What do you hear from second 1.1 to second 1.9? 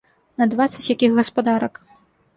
гаспадарак!